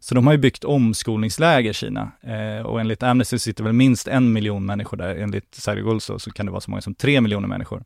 Så 0.00 0.14
de 0.14 0.26
har 0.26 0.34
ju 0.34 0.38
byggt 0.38 0.64
omskolningsläger, 0.64 1.72
Kina. 1.72 2.12
Eh, 2.22 2.66
och 2.66 2.80
enligt 2.80 3.02
Amnesty 3.02 3.38
sitter 3.38 3.64
väl 3.64 3.72
minst 3.72 4.08
en 4.08 4.32
miljon 4.32 4.66
människor 4.66 4.96
där. 4.96 5.16
Enligt 5.16 5.54
Sergej 5.54 6.00
så, 6.00 6.18
så 6.18 6.30
kan 6.30 6.46
det 6.46 6.52
vara 6.52 6.60
så 6.60 6.70
många 6.70 6.82
som 6.82 6.94
tre 6.94 7.20
miljoner 7.20 7.48
människor. 7.48 7.84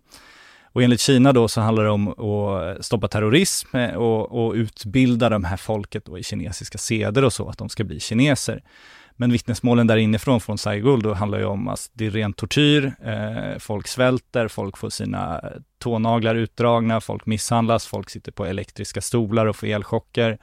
Och 0.77 0.83
enligt 0.83 1.01
Kina 1.01 1.33
då 1.33 1.49
så 1.49 1.61
handlar 1.61 1.85
det 1.85 1.91
om 1.91 2.09
att 2.09 2.85
stoppa 2.85 3.09
terrorism 3.09 3.77
eh, 3.77 3.95
och, 3.95 4.47
och 4.47 4.55
utbilda 4.55 5.29
de 5.29 5.45
här 5.45 5.57
folket 5.57 6.05
då 6.05 6.19
i 6.19 6.23
kinesiska 6.23 6.79
seder 6.79 7.25
och 7.25 7.33
så, 7.33 7.49
att 7.49 7.59
de 7.59 7.69
ska 7.69 7.85
bli 7.85 8.01
kineser. 8.01 8.63
Men 9.17 9.33
vittnesmålen 9.33 9.87
där 9.87 9.97
inifrån 9.97 10.41
från 10.41 10.59
Saigul 10.59 11.03
då 11.03 11.15
handlar 11.15 11.39
ju 11.39 11.45
om 11.45 11.69
att 11.69 11.91
det 11.93 12.07
är 12.07 12.11
ren 12.11 12.33
tortyr, 12.33 12.93
eh, 13.05 13.59
folk 13.59 13.89
svälter, 13.89 14.49
folk 14.49 14.77
får 14.77 14.91
sina 14.91 15.39
eh, 15.39 15.51
tånaglar 15.79 16.35
utdragna, 16.35 17.01
folk 17.01 17.27
misshandlas, 17.27 17.87
folk 17.87 18.11
sitter 18.11 18.33
på 18.33 18.47
elektriska 18.47 19.01
stolar 19.01 19.47
och 19.47 19.57
får 19.57 19.67
elchocker. 19.67 20.39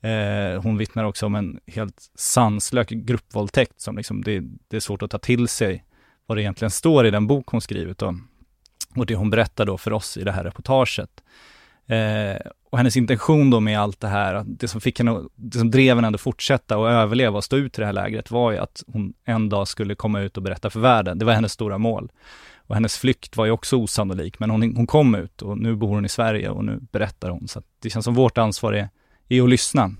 Eh, 0.00 0.62
hon 0.62 0.76
vittnar 0.78 1.04
också 1.04 1.26
om 1.26 1.34
en 1.34 1.60
helt 1.66 2.10
sanslös 2.14 2.86
gruppvåldtäkt 2.88 3.80
som 3.80 3.96
liksom, 3.96 4.22
det, 4.22 4.40
det, 4.68 4.76
är 4.76 4.80
svårt 4.80 5.02
att 5.02 5.10
ta 5.10 5.18
till 5.18 5.48
sig 5.48 5.84
vad 6.26 6.38
det 6.38 6.42
egentligen 6.42 6.70
står 6.70 7.06
i 7.06 7.10
den 7.10 7.26
bok 7.26 7.48
hon 7.48 7.60
skrivit 7.60 8.02
om. 8.02 8.28
Och 8.96 9.06
det 9.06 9.14
hon 9.14 9.30
berättar 9.30 9.64
då 9.64 9.78
för 9.78 9.92
oss 9.92 10.16
i 10.16 10.24
det 10.24 10.32
här 10.32 10.44
reportaget. 10.44 11.10
Eh, 11.88 12.36
och 12.70 12.78
hennes 12.78 12.96
intention 12.96 13.50
då 13.50 13.60
med 13.60 13.80
allt 13.80 14.00
det 14.00 14.08
här, 14.08 14.44
det 14.46 14.68
som 14.68 14.80
fick 14.80 14.98
henne, 14.98 15.20
det 15.34 15.58
som 15.58 15.70
drev 15.70 15.96
henne 15.96 16.14
att 16.14 16.20
fortsätta 16.20 16.78
och 16.78 16.90
överleva 16.90 17.36
och 17.36 17.44
stå 17.44 17.56
ut 17.56 17.78
i 17.78 17.80
det 17.80 17.86
här 17.86 17.92
lägret 17.92 18.30
var 18.30 18.52
ju 18.52 18.58
att 18.58 18.82
hon 18.86 19.14
en 19.24 19.48
dag 19.48 19.68
skulle 19.68 19.94
komma 19.94 20.20
ut 20.20 20.36
och 20.36 20.42
berätta 20.42 20.70
för 20.70 20.80
världen. 20.80 21.18
Det 21.18 21.24
var 21.24 21.32
hennes 21.32 21.52
stora 21.52 21.78
mål. 21.78 22.12
Och 22.56 22.74
hennes 22.74 22.98
flykt 22.98 23.36
var 23.36 23.44
ju 23.44 23.50
också 23.50 23.76
osannolik, 23.76 24.38
men 24.38 24.50
hon, 24.50 24.76
hon 24.76 24.86
kom 24.86 25.14
ut 25.14 25.42
och 25.42 25.58
nu 25.58 25.76
bor 25.76 25.88
hon 25.88 26.04
i 26.04 26.08
Sverige 26.08 26.48
och 26.48 26.64
nu 26.64 26.78
berättar 26.92 27.30
hon. 27.30 27.48
Så 27.48 27.62
det 27.82 27.90
känns 27.90 28.04
som 28.04 28.14
vårt 28.14 28.38
ansvar 28.38 28.72
är, 28.72 28.88
är 29.28 29.42
att 29.42 29.48
lyssna. 29.48 29.90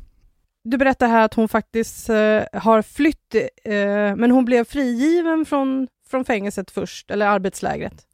Du 0.64 0.78
berättar 0.78 1.08
här 1.08 1.24
att 1.24 1.34
hon 1.34 1.48
faktiskt 1.48 2.08
eh, 2.08 2.42
har 2.52 2.82
flytt, 2.82 3.34
eh, 3.64 3.72
men 4.16 4.30
hon 4.30 4.44
blev 4.44 4.64
frigiven 4.64 5.44
från, 5.44 5.88
från 6.10 6.24
fängelset 6.24 6.70
först, 6.70 7.10
eller 7.10 7.26
arbetslägret. 7.26 8.06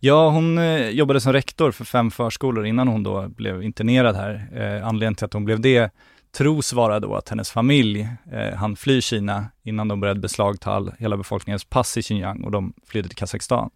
Ja, 0.00 0.30
hon 0.30 0.58
eh, 0.58 0.88
jobbade 0.88 1.20
som 1.20 1.32
rektor 1.32 1.70
för 1.70 1.84
fem 1.84 2.10
förskolor 2.10 2.66
innan 2.66 2.88
hon 2.88 3.02
då 3.02 3.28
blev 3.28 3.62
internerad 3.62 4.16
här. 4.16 4.48
Eh, 4.52 4.86
anledningen 4.86 5.14
till 5.14 5.24
att 5.24 5.32
hon 5.32 5.44
blev 5.44 5.60
det 5.60 5.90
tros 6.36 6.72
vara 6.72 7.00
då 7.00 7.14
att 7.14 7.28
hennes 7.28 7.50
familj 7.50 8.08
eh, 8.32 8.54
hann 8.54 8.76
fly 8.76 9.00
Kina 9.00 9.46
innan 9.62 9.88
de 9.88 10.00
började 10.00 10.20
beslagta 10.20 10.72
all, 10.72 10.92
hela 10.98 11.16
befolkningens 11.16 11.64
pass 11.64 11.96
i 11.96 12.02
Xinjiang 12.02 12.44
och 12.44 12.50
de 12.50 12.72
flydde 12.86 13.08
till 13.08 13.16
Kazakstan. 13.16 13.70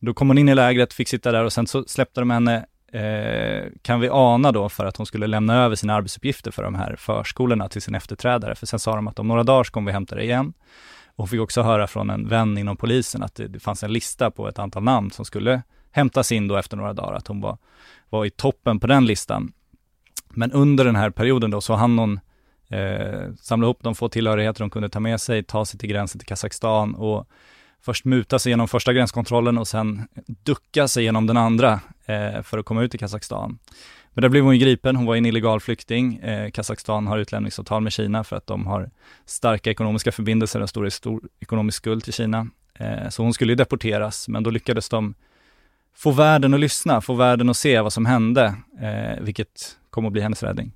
Då 0.00 0.14
kom 0.14 0.28
hon 0.28 0.38
in 0.38 0.48
i 0.48 0.54
lägret, 0.54 0.92
fick 0.92 1.08
sitta 1.08 1.32
där 1.32 1.44
och 1.44 1.52
sen 1.52 1.66
så 1.66 1.84
släppte 1.84 2.20
de 2.20 2.30
henne, 2.30 2.66
eh, 2.92 3.72
kan 3.82 4.00
vi 4.00 4.08
ana 4.08 4.52
då, 4.52 4.68
för 4.68 4.84
att 4.84 4.96
hon 4.96 5.06
skulle 5.06 5.26
lämna 5.26 5.64
över 5.64 5.76
sina 5.76 5.94
arbetsuppgifter 5.94 6.50
för 6.50 6.62
de 6.62 6.74
här 6.74 6.96
förskolorna 6.96 7.68
till 7.68 7.82
sin 7.82 7.94
efterträdare. 7.94 8.54
För 8.54 8.66
sen 8.66 8.78
sa 8.78 8.94
de 8.96 9.08
att 9.08 9.18
om 9.18 9.28
några 9.28 9.42
dagar 9.42 9.64
så 9.64 9.72
kommer 9.72 9.90
vi 9.90 9.92
hämta 9.92 10.14
dig 10.14 10.24
igen. 10.24 10.52
Och 11.16 11.30
fick 11.30 11.40
också 11.40 11.62
höra 11.62 11.86
från 11.86 12.10
en 12.10 12.28
vän 12.28 12.58
inom 12.58 12.76
polisen 12.76 13.22
att 13.22 13.34
det, 13.34 13.48
det 13.48 13.60
fanns 13.60 13.82
en 13.82 13.92
lista 13.92 14.30
på 14.30 14.48
ett 14.48 14.58
antal 14.58 14.82
namn 14.82 15.10
som 15.10 15.24
skulle 15.24 15.62
hämtas 15.90 16.32
in 16.32 16.48
då 16.48 16.56
efter 16.56 16.76
några 16.76 16.92
dagar, 16.92 17.12
att 17.12 17.26
hon 17.26 17.40
var, 17.40 17.58
var 18.10 18.24
i 18.24 18.30
toppen 18.30 18.80
på 18.80 18.86
den 18.86 19.06
listan. 19.06 19.52
Men 20.28 20.52
under 20.52 20.84
den 20.84 20.96
här 20.96 21.10
perioden 21.10 21.50
då 21.50 21.60
så 21.60 21.74
hann 21.74 21.98
hon 21.98 22.20
eh, 22.68 23.34
samla 23.40 23.66
ihop 23.66 23.78
de 23.82 23.94
få 23.94 24.08
tillhörigheter 24.08 24.60
hon 24.60 24.70
kunde 24.70 24.88
ta 24.88 25.00
med 25.00 25.20
sig, 25.20 25.42
ta 25.42 25.64
sig 25.64 25.80
till 25.80 25.88
gränsen 25.88 26.18
till 26.18 26.28
Kazakstan 26.28 26.94
och 26.94 27.28
först 27.80 28.04
muta 28.04 28.38
sig 28.38 28.52
genom 28.52 28.68
första 28.68 28.92
gränskontrollen 28.92 29.58
och 29.58 29.68
sen 29.68 30.08
ducka 30.26 30.88
sig 30.88 31.04
genom 31.04 31.26
den 31.26 31.36
andra 31.36 31.80
eh, 32.06 32.42
för 32.42 32.58
att 32.58 32.64
komma 32.64 32.82
ut 32.82 32.90
till 32.90 33.00
Kazakstan. 33.00 33.58
Men 34.14 34.22
där 34.22 34.28
blev 34.28 34.44
hon 34.44 34.54
ju 34.54 34.64
gripen, 34.64 34.96
hon 34.96 35.06
var 35.06 35.16
en 35.16 35.26
illegal 35.26 35.60
flykting. 35.60 36.16
Eh, 36.16 36.50
Kazakstan 36.50 37.06
har 37.06 37.18
utlämningsavtal 37.18 37.82
med 37.82 37.92
Kina 37.92 38.24
för 38.24 38.36
att 38.36 38.46
de 38.46 38.66
har 38.66 38.90
starka 39.24 39.70
ekonomiska 39.70 40.12
förbindelser 40.12 40.60
och 40.60 40.68
stor, 40.68 40.88
stor 40.88 41.22
ekonomisk 41.40 41.78
skuld 41.78 42.04
till 42.04 42.12
Kina. 42.12 42.46
Eh, 42.74 43.08
så 43.08 43.22
hon 43.22 43.34
skulle 43.34 43.52
ju 43.52 43.56
deporteras, 43.56 44.28
men 44.28 44.42
då 44.42 44.50
lyckades 44.50 44.88
de 44.88 45.14
få 45.94 46.10
världen 46.10 46.54
att 46.54 46.60
lyssna, 46.60 47.00
få 47.00 47.14
världen 47.14 47.50
att 47.50 47.56
se 47.56 47.80
vad 47.80 47.92
som 47.92 48.06
hände, 48.06 48.54
eh, 48.80 49.22
vilket 49.22 49.78
kom 49.90 50.06
att 50.06 50.12
bli 50.12 50.22
hennes 50.22 50.42
räddning. 50.42 50.72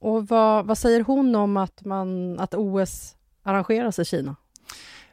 Och 0.00 0.28
vad, 0.28 0.66
vad 0.66 0.78
säger 0.78 1.00
hon 1.00 1.34
om 1.34 1.56
att, 1.56 1.84
man, 1.84 2.38
att 2.40 2.54
OS 2.54 3.16
arrangeras 3.42 3.98
i 3.98 4.04
Kina? 4.04 4.36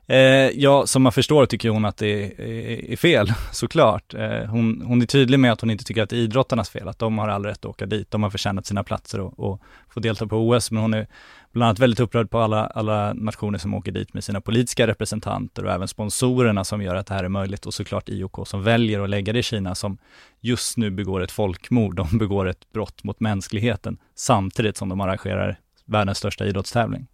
Eh, 0.07 0.17
ja, 0.49 0.87
som 0.87 1.03
man 1.03 1.11
förstår 1.11 1.45
tycker 1.45 1.69
hon 1.69 1.85
att 1.85 1.97
det 1.97 2.23
är, 2.23 2.41
är, 2.41 2.91
är 2.91 2.95
fel, 2.95 3.33
såklart. 3.51 4.13
Eh, 4.13 4.45
hon, 4.49 4.81
hon 4.85 5.01
är 5.01 5.05
tydlig 5.05 5.39
med 5.39 5.51
att 5.51 5.61
hon 5.61 5.69
inte 5.69 5.83
tycker 5.83 6.03
att 6.03 6.09
det 6.09 6.15
är 6.15 6.19
idrottarnas 6.19 6.69
fel, 6.69 6.87
att 6.87 6.99
de 6.99 7.17
har 7.17 7.27
all 7.27 7.45
rätt 7.45 7.57
att 7.57 7.65
åka 7.65 7.85
dit. 7.85 8.11
De 8.11 8.23
har 8.23 8.29
förtjänat 8.29 8.65
sina 8.65 8.83
platser 8.83 9.19
och, 9.19 9.39
och 9.39 9.61
få 9.89 9.99
delta 9.99 10.27
på 10.27 10.37
OS, 10.49 10.71
men 10.71 10.81
hon 10.81 10.93
är 10.93 11.07
bland 11.51 11.67
annat 11.67 11.79
väldigt 11.79 11.99
upprörd 11.99 12.29
på 12.29 12.39
alla, 12.39 12.65
alla 12.65 13.13
nationer 13.13 13.57
som 13.57 13.73
åker 13.73 13.91
dit 13.91 14.13
med 14.13 14.23
sina 14.23 14.41
politiska 14.41 14.87
representanter 14.87 15.65
och 15.65 15.71
även 15.71 15.87
sponsorerna 15.87 16.63
som 16.63 16.81
gör 16.81 16.95
att 16.95 17.07
det 17.07 17.13
här 17.13 17.23
är 17.23 17.29
möjligt 17.29 17.65
och 17.65 17.73
såklart 17.73 18.09
IOK 18.09 18.47
som 18.47 18.63
väljer 18.63 18.99
att 18.99 19.09
lägga 19.09 19.33
det 19.33 19.39
i 19.39 19.43
Kina 19.43 19.75
som 19.75 19.97
just 20.41 20.77
nu 20.77 20.91
begår 20.91 21.21
ett 21.21 21.31
folkmord. 21.31 21.95
De 21.95 22.07
begår 22.17 22.47
ett 22.47 22.71
brott 22.73 23.03
mot 23.03 23.19
mänskligheten 23.19 23.97
samtidigt 24.15 24.77
som 24.77 24.89
de 24.89 25.01
arrangerar 25.01 25.59
världens 25.85 26.17
största 26.17 26.45
idrottstävling. 26.45 27.07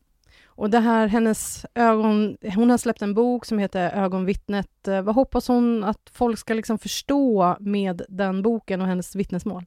Och 0.60 0.70
det 0.70 0.80
här, 0.80 1.08
hennes 1.08 1.66
ögon, 1.76 2.38
hon 2.56 2.70
har 2.70 2.78
släppt 2.78 3.02
en 3.02 3.14
bok 3.14 3.46
som 3.46 3.60
heter 3.60 3.90
Ögonvittnet. 3.90 4.88
Eh, 4.88 5.02
vad 5.02 5.16
hoppas 5.16 5.48
hon 5.48 5.84
att 5.84 6.10
folk 6.12 6.40
ska 6.40 6.54
liksom 6.54 6.80
förstå 6.80 7.56
med 7.60 8.02
den 8.10 8.42
boken 8.42 8.82
och 8.82 8.88
hennes 8.88 9.16
vittnesmål? 9.16 9.66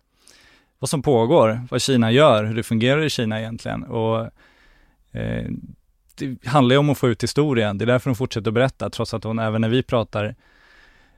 Vad 0.78 0.90
som 0.90 1.02
pågår, 1.02 1.60
vad 1.70 1.82
Kina 1.82 2.10
gör, 2.10 2.44
hur 2.44 2.54
det 2.54 2.62
fungerar 2.62 3.04
i 3.04 3.10
Kina 3.10 3.40
egentligen. 3.40 3.82
Och, 3.82 4.20
eh, 5.12 5.50
det 6.14 6.46
handlar 6.46 6.74
ju 6.74 6.78
om 6.78 6.90
att 6.90 6.98
få 6.98 7.08
ut 7.08 7.22
historien, 7.22 7.78
det 7.78 7.84
är 7.84 7.86
därför 7.86 8.10
hon 8.10 8.16
fortsätter 8.16 8.50
att 8.50 8.54
berätta, 8.54 8.90
trots 8.90 9.14
att 9.14 9.24
hon 9.24 9.38
även 9.38 9.60
när 9.60 9.68
vi 9.68 9.82
pratar 9.82 10.34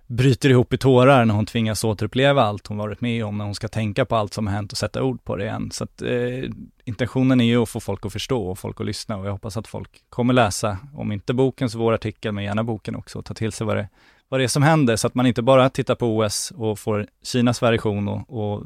bryter 0.06 0.50
ihop 0.50 0.72
i 0.72 0.78
tårar 0.78 1.24
när 1.24 1.34
hon 1.34 1.46
tvingas 1.46 1.84
återuppleva 1.84 2.42
allt 2.42 2.66
hon 2.66 2.78
varit 2.78 3.00
med 3.00 3.24
om, 3.24 3.38
när 3.38 3.44
hon 3.44 3.54
ska 3.54 3.68
tänka 3.68 4.04
på 4.04 4.16
allt 4.16 4.34
som 4.34 4.46
har 4.46 4.54
hänt 4.54 4.72
och 4.72 4.78
sätta 4.78 5.02
ord 5.02 5.24
på 5.24 5.36
det 5.36 5.44
igen. 5.44 5.70
Så 5.70 5.84
att, 5.84 6.02
eh, 6.02 6.50
intentionen 6.84 7.40
är 7.40 7.44
ju 7.44 7.62
att 7.62 7.68
få 7.68 7.80
folk 7.80 8.06
att 8.06 8.12
förstå 8.12 8.46
och 8.46 8.58
folk 8.58 8.80
att 8.80 8.86
lyssna 8.86 9.16
och 9.16 9.26
jag 9.26 9.32
hoppas 9.32 9.56
att 9.56 9.66
folk 9.66 9.90
kommer 10.08 10.34
läsa, 10.34 10.78
om 10.94 11.12
inte 11.12 11.34
boken 11.34 11.70
så 11.70 11.78
vår 11.78 11.92
artikel, 11.92 12.32
men 12.32 12.44
gärna 12.44 12.64
boken 12.64 12.96
också, 12.96 13.18
och 13.18 13.24
ta 13.24 13.34
till 13.34 13.52
sig 13.52 13.66
vad 13.66 13.76
det, 13.76 13.88
vad 14.28 14.40
det 14.40 14.44
är 14.44 14.48
som 14.48 14.62
händer, 14.62 14.96
så 14.96 15.06
att 15.06 15.14
man 15.14 15.26
inte 15.26 15.42
bara 15.42 15.70
tittar 15.70 15.94
på 15.94 16.16
OS 16.16 16.52
och 16.56 16.78
får 16.78 17.06
Kinas 17.22 17.62
version 17.62 18.08
och, 18.08 18.54
och 18.54 18.62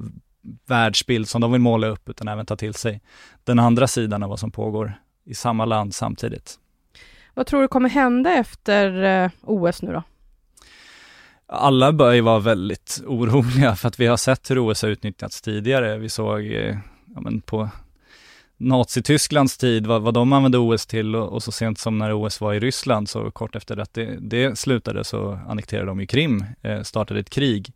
världsbild 0.67 1.29
som 1.29 1.41
de 1.41 1.53
vill 1.53 1.61
måla 1.61 1.87
upp, 1.87 2.09
utan 2.09 2.29
även 2.29 2.47
ta 2.47 2.57
till 2.57 2.75
sig 2.75 3.01
den 3.45 3.59
andra 3.59 3.87
sidan 3.87 4.23
av 4.23 4.29
vad 4.29 4.39
som 4.39 4.51
pågår 4.51 4.93
i 5.25 5.35
samma 5.35 5.65
land 5.65 5.95
samtidigt. 5.95 6.59
Vad 7.35 7.47
tror 7.47 7.63
du 7.63 7.69
kommer 7.69 7.89
hända 7.89 8.35
efter 8.35 9.03
eh, 9.03 9.31
OS 9.43 9.83
nu 9.83 9.93
då? 9.93 10.03
Alla 11.49 11.93
bör 11.93 12.13
ju 12.13 12.21
vara 12.21 12.39
väldigt 12.39 13.03
oroliga 13.07 13.77
för 13.77 13.89
att 13.89 14.01
vi 14.01 14.07
har 14.07 14.17
sett 14.17 14.51
hur 14.51 14.59
OS 14.71 14.83
har 14.83 14.89
utnyttjats 14.89 15.43
tidigare. 15.43 15.99
Vi 15.99 16.09
såg 16.09 16.47
eh, 16.47 16.77
ja, 17.15 17.21
men 17.21 17.41
på 17.41 17.69
Nazitysklands 18.57 19.59
tid, 19.59 19.87
vad, 19.87 20.03
vad 20.03 20.15
de 20.15 20.33
använde 20.33 20.59
OS 20.59 20.87
till 20.87 21.17
och, 21.17 21.33
och, 21.33 21.43
så 21.43 21.53
sent 21.53 21.79
som 21.79 21.99
när 21.99 22.13
OS 22.13 22.41
var 22.41 22.55
i 22.55 22.61
Ryssland, 22.61 23.09
så 23.09 23.31
kort 23.31 23.57
efter 23.57 23.77
att 23.77 23.95
det, 23.95 24.17
det 24.21 24.59
slutade 24.59 25.05
så 25.05 25.41
annekterade 25.49 25.87
de 25.87 26.01
ju 26.01 26.07
Krim, 26.07 26.45
eh, 26.63 26.83
startade 26.83 27.21
ett 27.21 27.31
krig. 27.31 27.73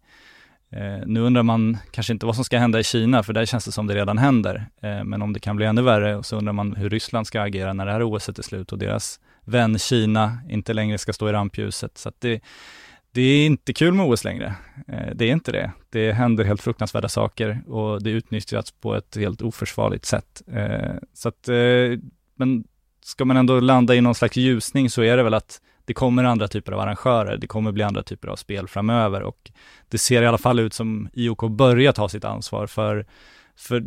Eh, 0.71 1.07
nu 1.07 1.21
undrar 1.21 1.43
man 1.43 1.77
kanske 1.91 2.13
inte 2.13 2.27
vad 2.27 2.35
som 2.35 2.45
ska 2.45 2.59
hända 2.59 2.81
i 2.81 2.85
Kina, 2.85 3.23
för 3.23 3.33
där 3.33 3.47
känns 3.47 3.65
det 3.65 3.73
som 3.73 3.87
det 3.87 3.95
redan 3.95 4.19
händer. 4.19 4.67
Eh, 4.83 5.05
men 5.05 5.23
om 5.23 5.33
det 5.33 5.41
kan 5.41 5.57
bli 5.57 5.67
ännu 5.67 5.83
värre, 5.83 6.17
och 6.17 6.27
så 6.27 6.37
undrar 6.37 6.53
man 6.53 6.75
hur 6.75 6.91
Ryssland 6.91 7.27
ska 7.27 7.43
agera 7.43 7.73
när 7.73 7.87
det 7.87 7.93
här 7.93 8.03
OS 8.03 8.29
är 8.29 8.43
slut 8.43 8.73
och 8.73 8.79
deras 8.79 9.21
vän 9.45 9.79
Kina 9.79 10.39
inte 10.49 10.73
längre 10.73 10.99
ska 10.99 11.13
stå 11.13 11.29
i 11.29 11.33
rampljuset. 11.33 11.99
Så 11.99 12.09
att 12.09 12.21
det, 12.21 12.41
det 13.15 13.23
är 13.23 13.47
inte 13.47 13.73
kul 13.73 13.95
med 13.95 14.07
OS 14.07 14.25
längre. 14.25 14.55
Eh, 14.89 15.15
det 15.15 15.25
är 15.25 15.33
inte 15.33 15.53
det. 15.53 15.73
Det 15.91 16.13
händer 16.13 16.45
helt 16.45 16.63
fruktansvärda 16.63 17.09
saker 17.09 17.63
och 17.67 18.03
det 18.03 18.11
utnyttjas 18.11 18.71
på 18.71 18.95
ett 18.95 19.17
helt 19.17 19.43
oförsvarligt 19.43 20.05
sätt. 20.05 20.43
Eh, 20.53 20.95
så 21.15 21.29
att, 21.29 21.49
eh, 21.49 21.99
men 22.37 22.65
ska 23.05 23.25
man 23.25 23.37
ändå 23.37 23.61
landa 23.61 23.95
i 23.95 24.01
någon 24.01 24.15
slags 24.15 24.37
ljusning 24.37 24.91
så 24.91 25.03
är 25.03 25.17
det 25.17 25.23
väl 25.23 25.35
att 25.35 25.61
det 25.85 25.95
kommer 25.95 26.25
andra 26.25 26.49
typer 26.49 26.73
av 26.73 26.81
arrangörer, 26.81 27.37
det 27.37 27.47
kommer 27.47 27.73
bli 27.73 27.83
andra 27.83 28.03
typer 28.03 28.29
av 28.29 28.37
spel 28.37 28.69
framöver 28.69 29.23
och 29.23 29.51
det 29.89 29.99
ser 29.99 30.23
i 30.23 30.27
alla 30.27 30.39
fall 30.39 30.59
ut 30.59 30.75
som 30.75 31.09
IOK 31.13 31.51
börjar 31.51 31.93
ta 31.93 32.09
sitt 32.09 32.25
ansvar 32.25 32.67
för, 32.67 33.07
för 33.57 33.85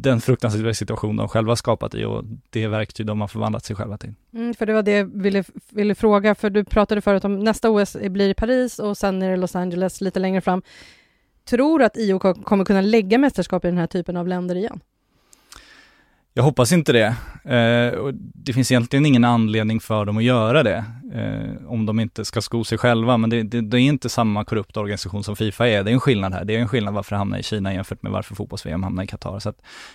den 0.00 0.20
fruktansvärda 0.20 0.74
situation 0.74 1.16
de 1.16 1.28
själva 1.28 1.56
skapat 1.56 1.94
i 1.94 2.04
och 2.04 2.24
det 2.50 2.66
verktyg 2.66 3.06
de 3.06 3.20
har 3.20 3.28
förvandlat 3.28 3.64
sig 3.64 3.76
själva 3.76 3.98
till. 3.98 4.14
Mm, 4.34 4.54
för 4.54 4.66
det 4.66 4.72
var 4.72 4.82
det 4.82 4.90
jag 4.90 5.22
ville, 5.22 5.44
ville 5.70 5.94
fråga, 5.94 6.34
för 6.34 6.50
du 6.50 6.64
pratade 6.64 7.00
förut 7.00 7.24
om 7.24 7.40
nästa 7.40 7.70
OS 7.70 7.96
blir 8.00 8.28
i 8.28 8.34
Paris 8.34 8.78
och 8.78 8.98
sen 8.98 9.22
är 9.22 9.30
det 9.30 9.36
Los 9.36 9.56
Angeles 9.56 10.00
lite 10.00 10.20
längre 10.20 10.40
fram. 10.40 10.62
Tror 11.44 11.78
du 11.78 11.84
att 11.84 11.96
IOK 11.96 12.44
kommer 12.44 12.64
kunna 12.64 12.80
lägga 12.80 13.18
mästerskap 13.18 13.64
i 13.64 13.68
den 13.68 13.78
här 13.78 13.86
typen 13.86 14.16
av 14.16 14.28
länder 14.28 14.54
igen? 14.54 14.80
Jag 16.36 16.42
hoppas 16.42 16.72
inte 16.72 16.92
det. 16.92 17.16
Eh, 17.54 17.98
och 17.98 18.14
det 18.14 18.52
finns 18.52 18.70
egentligen 18.70 19.06
ingen 19.06 19.24
anledning 19.24 19.80
för 19.80 20.04
dem 20.04 20.16
att 20.16 20.24
göra 20.24 20.62
det, 20.62 20.84
eh, 21.14 21.72
om 21.72 21.86
de 21.86 22.00
inte 22.00 22.24
ska 22.24 22.42
sko 22.42 22.64
sig 22.64 22.78
själva. 22.78 23.16
Men 23.16 23.30
det, 23.30 23.42
det, 23.42 23.60
det, 23.60 23.76
är 23.76 23.80
inte 23.80 24.08
samma 24.08 24.44
korrupta 24.44 24.80
organisation 24.80 25.24
som 25.24 25.36
Fifa 25.36 25.68
är. 25.68 25.84
Det 25.84 25.90
är 25.90 25.92
en 25.92 26.00
skillnad 26.00 26.32
här. 26.34 26.44
Det 26.44 26.56
är 26.56 26.58
en 26.58 26.68
skillnad 26.68 26.94
varför 26.94 27.10
det 27.10 27.18
hamnar 27.18 27.38
i 27.38 27.42
Kina 27.42 27.74
jämfört 27.74 28.02
med 28.02 28.12
varför 28.12 28.34
fotbolls-VM 28.34 28.82
hamnar 28.82 29.02
i 29.02 29.06
Qatar. 29.06 29.38
Så 29.38 29.52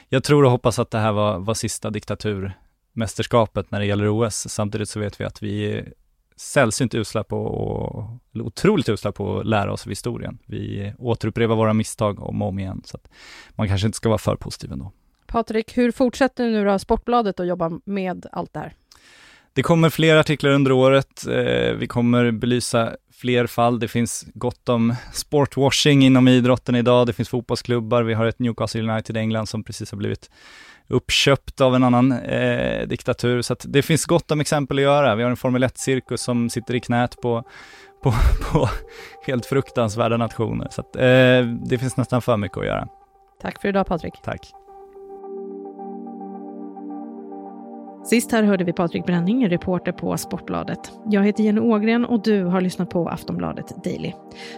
jag 0.10 0.24
tror 0.24 0.46
och 0.46 0.52
hoppas 0.52 0.80
att 0.80 0.92
det 0.92 0.98
här 0.98 1.12
var, 1.12 1.40
var 1.40 1.54
sista 1.54 1.90
diktaturmästerskapet 1.90 3.72
när 3.72 3.80
det 3.80 3.86
gäller 3.86 4.28
OS. 4.28 4.50
Samtidigt 4.50 4.90
så 4.90 5.00
vet 5.00 5.22
vi 5.22 5.26
att 5.26 5.44
vi 5.44 5.72
är 5.72 5.94
sällsynt 6.36 6.96
usla 6.96 7.24
på, 7.24 7.38
och, 7.38 8.20
eller 8.34 8.44
otroligt 8.44 8.90
usla 8.90 9.12
på 9.12 9.40
att 9.40 9.46
lära 9.46 9.74
oss 9.74 9.86
av 9.86 9.90
historien. 9.90 10.38
Vi 10.46 10.94
återupprepar 10.98 11.56
våra 11.56 11.74
misstag 11.74 12.20
om 12.20 12.42
och 12.42 12.48
om 12.48 12.60
igen. 12.60 12.82
Så 12.86 12.98
att 12.98 13.08
man 13.52 13.68
kanske 13.68 13.88
inte 13.88 13.96
ska 13.96 14.10
vara 14.10 14.18
för 14.18 14.36
positiv 14.36 14.72
ändå. 14.72 14.92
Patrik, 15.32 15.78
hur 15.78 15.92
fortsätter 15.92 16.50
nu 16.50 16.66
då 16.66 16.80
Sportbladet 16.80 17.40
att 17.40 17.48
jobba 17.48 17.72
med 17.86 18.26
allt 18.32 18.54
det 18.54 18.60
här? 18.60 18.74
Det 19.54 19.64
kommer 19.64 19.90
fler 19.90 20.16
artiklar 20.16 20.52
under 20.52 20.72
året. 20.72 21.28
Eh, 21.28 21.74
vi 21.74 21.88
kommer 21.88 22.32
belysa 22.32 22.96
fler 23.14 23.48
fall. 23.48 23.80
Det 23.80 23.88
finns 23.88 24.26
gott 24.34 24.70
om 24.70 24.96
sportwashing 25.14 26.04
inom 26.04 26.28
idrotten 26.28 26.76
idag. 26.76 27.08
Det 27.08 27.14
finns 27.14 27.30
fotbollsklubbar. 27.30 28.04
Vi 28.04 28.14
har 28.14 28.26
ett 28.26 28.40
Newcastle 28.40 28.92
United 28.92 29.18
England 29.18 29.48
som 29.48 29.64
precis 29.64 29.92
har 29.92 29.98
blivit 29.98 30.30
uppköpt 30.88 31.62
av 31.62 31.76
en 31.76 31.84
annan 31.84 32.12
eh, 32.12 32.88
diktatur. 32.88 33.42
Så 33.42 33.56
det 33.64 33.82
finns 33.82 34.06
gott 34.06 34.32
om 34.32 34.42
exempel 34.42 34.78
att 34.78 34.84
göra. 34.84 35.16
Vi 35.16 35.24
har 35.24 35.30
en 35.30 35.38
Formel 35.38 35.64
1-cirkus 35.64 36.22
som 36.22 36.50
sitter 36.50 36.76
i 36.76 36.80
knät 36.80 37.22
på, 37.22 37.44
på, 38.04 38.14
på 38.52 38.70
helt 39.28 39.46
fruktansvärda 39.46 40.18
nationer. 40.18 40.68
Så 40.72 40.82
att, 40.82 40.96
eh, 40.96 41.46
det 41.70 41.78
finns 41.80 41.98
nästan 41.98 42.22
för 42.22 42.38
mycket 42.38 42.58
att 42.58 42.66
göra. 42.66 42.88
Tack 43.42 43.62
för 43.62 43.70
idag 43.70 43.88
Patrik. 43.88 44.14
Tack. 44.24 44.61
Sist 48.04 48.32
här 48.32 48.44
hörde 48.44 48.64
vi 48.64 48.74
Patrik 48.74 49.06
Bränning, 49.06 49.50
reporter 49.50 49.92
på 49.92 50.18
Sportbladet. 50.18 50.92
Jag 51.10 51.24
heter 51.24 51.44
Jenny 51.44 51.62
Ågren 51.62 52.06
och 52.06 52.24
du 52.24 52.44
har 52.44 52.62
lyssnat 52.62 52.90
på 52.90 53.10
Aftonbladet 53.10 53.84
Daily. 53.84 54.14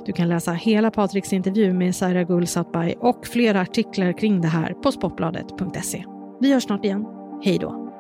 Du 0.06 0.14
kan 0.14 0.30
läsa 0.30 0.52
hela 0.52 0.92
Patriks 0.92 1.34
intervju 1.34 1.74
med 1.74 1.96
Saira 1.96 2.24
Gulsatbay 2.24 2.94
och 3.00 3.28
flera 3.28 3.62
artiklar 3.62 4.18
kring 4.18 4.42
det 4.42 4.48
här 4.48 4.74
på 4.74 4.92
sportbladet.se. 4.92 6.06
Vi 6.42 6.54
hörs 6.54 6.64
snart 6.64 6.86
igen. 6.86 7.06
Hej 7.44 7.58
då! 7.58 7.94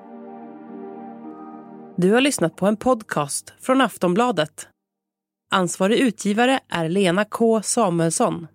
Du 1.98 2.12
har 2.12 2.22
lyssnat 2.22 2.56
på 2.56 2.68
en 2.68 2.78
podcast 2.78 3.54
från 3.62 3.82
Aftonbladet. 3.82 4.68
Ansvarig 5.52 6.00
utgivare 6.00 6.60
är 6.70 6.90
Lena 6.90 7.26
K 7.26 7.62
Samuelsson. 7.62 8.48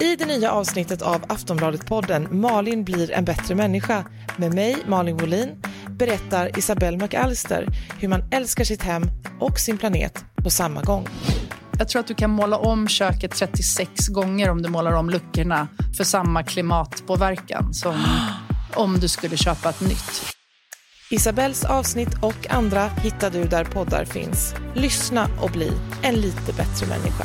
I 0.00 0.16
det 0.16 0.26
nya 0.26 0.52
avsnittet 0.52 1.02
av 1.02 1.22
Aftonbladet-podden 1.28 2.28
Malin 2.30 2.84
blir 2.84 3.10
en 3.10 3.24
bättre 3.24 3.54
människa 3.54 4.04
med 4.36 4.54
mig, 4.54 4.76
Malin 4.86 5.16
Wolin 5.16 5.62
berättar 5.98 6.58
Isabelle 6.58 6.96
McAllister 6.96 7.66
hur 7.98 8.08
man 8.08 8.22
älskar 8.30 8.64
sitt 8.64 8.82
hem 8.82 9.02
och 9.40 9.58
sin 9.58 9.78
planet 9.78 10.24
på 10.44 10.50
samma 10.50 10.82
gång. 10.82 11.08
Jag 11.78 11.88
tror 11.88 12.00
att 12.00 12.06
du 12.06 12.14
kan 12.14 12.30
måla 12.30 12.58
om 12.58 12.88
köket 12.88 13.30
36 13.30 14.08
gånger 14.08 14.50
om 14.50 14.62
du 14.62 14.68
målar 14.68 14.92
om 14.92 15.10
luckorna 15.10 15.68
för 15.96 16.04
samma 16.04 16.42
klimatpåverkan 16.42 17.74
som 17.74 17.94
om 18.74 19.00
du 19.00 19.08
skulle 19.08 19.36
köpa 19.36 19.70
ett 19.70 19.80
nytt. 19.80 20.34
Isabells 21.10 21.64
avsnitt 21.64 22.14
och 22.22 22.50
andra 22.50 22.88
hittar 22.88 23.30
du 23.30 23.44
där 23.44 23.64
poddar 23.64 24.04
finns. 24.04 24.54
Lyssna 24.74 25.28
och 25.40 25.50
bli 25.50 25.72
en 26.02 26.14
lite 26.14 26.52
bättre 26.52 26.86
människa. 26.86 27.24